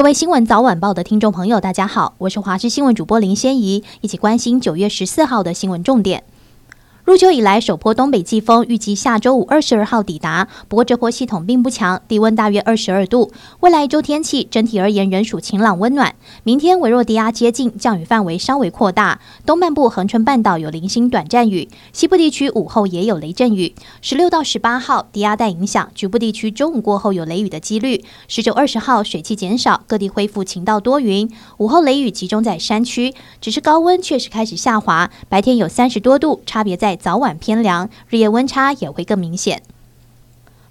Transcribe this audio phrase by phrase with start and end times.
[0.00, 6.24] 各位新闻早晚报的听众朋友，大家好，我是华视新闻主播林仙怡，一起关心九月十四号的新闻重点。
[7.04, 10.46] 入秋以来，首波东北季风预计下周五二十二号抵达。
[10.68, 13.32] 不过，这波系统并不强，低温大约二十二度。
[13.60, 16.14] 未来一周天气整体而言仍属晴朗温暖。
[16.44, 19.18] 明天微弱低压接近，降雨范围稍微扩大。
[19.46, 23.74] 东半部恒春半岛有零星短暂雨，西部地区午后也有雷阵雨。
[24.02, 28.04] 十六到十八号低压带影响，局部地区中午过后有雷雨的几率。
[28.28, 31.28] 十九、二十号水汽减少，各地恢复晴到多云。
[31.56, 36.89] 午后雷雨集中在山区，只是高温确实开始下滑，白天有三十多度，差别在。
[36.96, 39.62] 早晚偏凉，日夜温差也会更明显。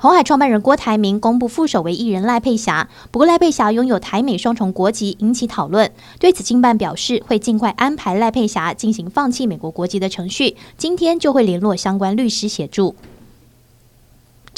[0.00, 5.90] 红海创办人郭台铭公布副手为艺人赖佩霞，不过赖佩霞拥有台美双重国籍，引起讨论。
[6.20, 12.94] 对此，经办表示会尽快安排赖佩霞进行放弃美国国籍的程序，今天就会联络相关律师协助。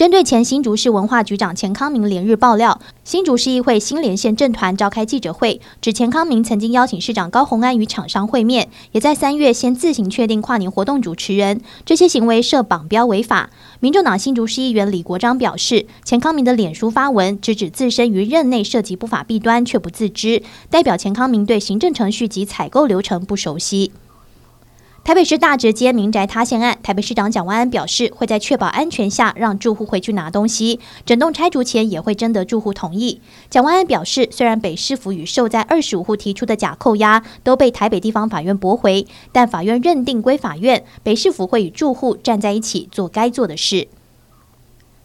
[0.00, 13.50] 针对前新竹市文化局长钱康明连日爆料，新竹市议会新连线政团召开记者会，指钱康明曾经邀请市长高虹安与厂商会面，也在三月先自行确定跨年活动主持人，这些行为涉绑标违法。
[13.80, 23.92] 民众党新竹市议员李国章表示，钱康明的脸书发文直指自身于任内涉及不法弊端却不自知，代表钱康明对行政程序及采购流程不熟悉。
[25.10, 33.20] 台北市大直街民宅塌陷案，台北市长蒋万安表示，会在确保安全下让住户回去拿东西，整栋拆除前也会征得住户同意。
[33.48, 43.88] 蒋万安表示，虽然北市府与受灾二十五户提出的假扣押都被台北地方法院驳回，但法院认定归法院，北市府会与住户站在一起做该做的事。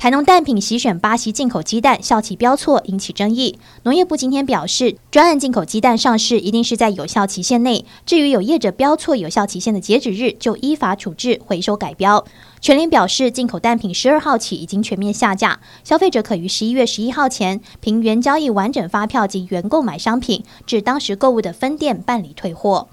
[0.00, 3.58] 台农蛋品席选巴西进口鸡蛋，效期标错，引起争议。
[3.82, 7.84] 农业部今天表示，专案进口鸡蛋上市一定是在有效期限内。
[8.06, 12.24] 至于有业者标错有效期限的截止日，就依法处置回收改标。
[12.60, 22.86] 全联表示，进口蛋品十二号起已经全面下架，消费者可于十一月十一号前凭原交易完整发票及原购买商品至当时购物的分店办理退货。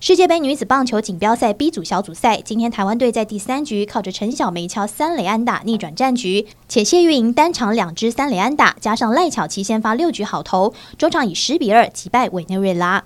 [0.00, 13.02] 世界杯女子棒球锦标赛 B 组小组赛，今天台湾队在第三局靠着陈晓梅敲三垒安打逆转战局，且谢玉莹单场两支三垒安打，加上赖巧琪先发六局好投，中场以十比二击败委内瑞拉。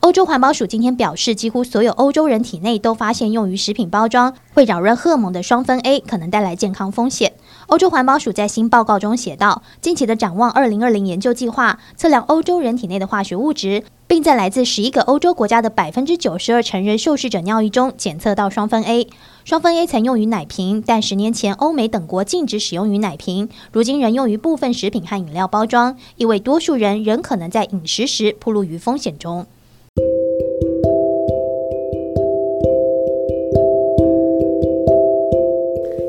[0.00, 7.32] 欧洲环保署今天表示，几乎所有欧洲人体内都发现用于食品包装会扰乱荷尔蒙的双酚 A 可能带来健康风险。
[7.68, 19.06] 欧洲环保署在新报告中写道，近期的展望二零二零研究计划测量欧洲人体内的化学物质，并在来自十一个欧洲国家的百分之九十二成人受试者尿液中检测到双酚 A。
[19.44, 29.46] 双酚 A 曾用于奶瓶，但十年前欧美等国禁止使用于奶瓶，如今仍用于部分食品和饮料包装，意味多数人仍可能在饮食时暴露于风险中。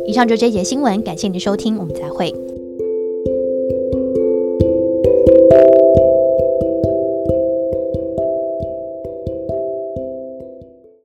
[0.10, 2.34] 以上就这节新闻，感谢您的收听，我们再会。